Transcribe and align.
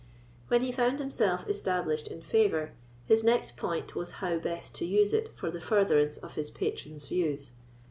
When 0.47 0.61
he 0.63 0.71
found 0.71 0.97
himself 0.97 1.47
established 1.47 2.07
in 2.07 2.23
favour, 2.23 2.71
his 3.05 3.23
next 3.23 3.55
point 3.55 3.93
was 3.95 4.13
how 4.13 4.39
best 4.39 4.73
to 4.77 4.85
use 4.87 5.13
it 5.13 5.29
for 5.35 5.51
the 5.51 5.61
furtherance 5.61 6.17
of 6.17 6.33
his 6.33 6.49
patron's 6.49 7.05
views. 7.07 7.51